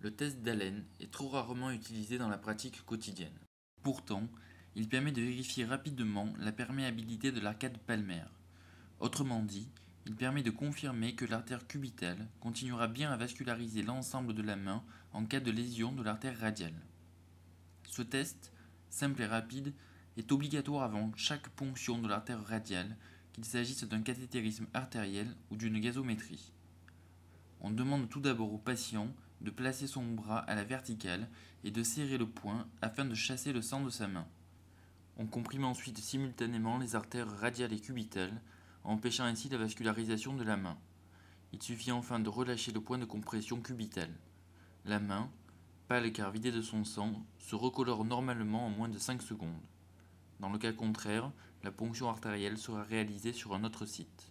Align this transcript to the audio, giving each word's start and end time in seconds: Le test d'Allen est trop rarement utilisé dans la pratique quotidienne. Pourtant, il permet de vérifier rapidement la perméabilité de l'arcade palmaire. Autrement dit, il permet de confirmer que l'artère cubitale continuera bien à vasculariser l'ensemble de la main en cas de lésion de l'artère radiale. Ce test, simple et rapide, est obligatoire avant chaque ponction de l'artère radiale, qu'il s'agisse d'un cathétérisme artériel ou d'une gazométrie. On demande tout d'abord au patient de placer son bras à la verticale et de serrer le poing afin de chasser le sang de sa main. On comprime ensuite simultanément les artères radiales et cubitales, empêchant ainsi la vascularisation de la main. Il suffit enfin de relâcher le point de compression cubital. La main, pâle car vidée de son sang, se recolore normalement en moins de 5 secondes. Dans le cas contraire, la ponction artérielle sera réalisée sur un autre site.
Le 0.00 0.14
test 0.14 0.42
d'Allen 0.42 0.84
est 1.00 1.10
trop 1.10 1.28
rarement 1.28 1.72
utilisé 1.72 2.18
dans 2.18 2.28
la 2.28 2.38
pratique 2.38 2.84
quotidienne. 2.84 3.36
Pourtant, 3.82 4.28
il 4.76 4.88
permet 4.88 5.10
de 5.10 5.22
vérifier 5.22 5.64
rapidement 5.64 6.32
la 6.38 6.52
perméabilité 6.52 7.32
de 7.32 7.40
l'arcade 7.40 7.78
palmaire. 7.78 8.30
Autrement 9.00 9.42
dit, 9.42 9.68
il 10.06 10.14
permet 10.14 10.44
de 10.44 10.50
confirmer 10.50 11.14
que 11.14 11.24
l'artère 11.24 11.66
cubitale 11.66 12.28
continuera 12.38 12.86
bien 12.86 13.10
à 13.10 13.16
vasculariser 13.16 13.82
l'ensemble 13.82 14.34
de 14.34 14.42
la 14.42 14.56
main 14.56 14.84
en 15.12 15.24
cas 15.24 15.40
de 15.40 15.50
lésion 15.50 15.92
de 15.92 16.02
l'artère 16.04 16.38
radiale. 16.38 16.80
Ce 17.90 18.02
test, 18.02 18.52
simple 18.90 19.22
et 19.22 19.26
rapide, 19.26 19.74
est 20.16 20.30
obligatoire 20.30 20.84
avant 20.84 21.12
chaque 21.16 21.48
ponction 21.50 21.98
de 21.98 22.08
l'artère 22.08 22.44
radiale, 22.46 22.96
qu'il 23.32 23.44
s'agisse 23.44 23.84
d'un 23.84 24.02
cathétérisme 24.02 24.66
artériel 24.74 25.34
ou 25.50 25.56
d'une 25.56 25.80
gazométrie. 25.80 26.52
On 27.60 27.70
demande 27.70 28.08
tout 28.08 28.20
d'abord 28.20 28.52
au 28.52 28.58
patient 28.58 29.12
de 29.40 29.50
placer 29.50 29.86
son 29.86 30.04
bras 30.04 30.38
à 30.38 30.54
la 30.54 30.64
verticale 30.64 31.28
et 31.64 31.70
de 31.70 31.82
serrer 31.82 32.18
le 32.18 32.28
poing 32.28 32.66
afin 32.82 33.04
de 33.04 33.14
chasser 33.14 33.52
le 33.52 33.62
sang 33.62 33.82
de 33.82 33.90
sa 33.90 34.08
main. 34.08 34.26
On 35.16 35.26
comprime 35.26 35.64
ensuite 35.64 35.98
simultanément 35.98 36.78
les 36.78 36.94
artères 36.94 37.30
radiales 37.40 37.72
et 37.72 37.80
cubitales, 37.80 38.40
empêchant 38.84 39.24
ainsi 39.24 39.48
la 39.48 39.58
vascularisation 39.58 40.34
de 40.34 40.44
la 40.44 40.56
main. 40.56 40.78
Il 41.52 41.62
suffit 41.62 41.92
enfin 41.92 42.20
de 42.20 42.28
relâcher 42.28 42.72
le 42.72 42.80
point 42.80 42.98
de 42.98 43.04
compression 43.04 43.60
cubital. 43.60 44.10
La 44.84 45.00
main, 45.00 45.30
pâle 45.88 46.12
car 46.12 46.30
vidée 46.30 46.52
de 46.52 46.62
son 46.62 46.84
sang, 46.84 47.24
se 47.38 47.54
recolore 47.56 48.04
normalement 48.04 48.66
en 48.66 48.70
moins 48.70 48.88
de 48.88 48.98
5 48.98 49.22
secondes. 49.22 49.60
Dans 50.40 50.50
le 50.50 50.58
cas 50.58 50.72
contraire, 50.72 51.32
la 51.64 51.72
ponction 51.72 52.08
artérielle 52.08 52.58
sera 52.58 52.82
réalisée 52.82 53.32
sur 53.32 53.54
un 53.54 53.64
autre 53.64 53.86
site. 53.86 54.30